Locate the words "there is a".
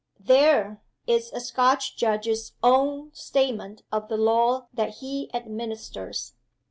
0.19-1.39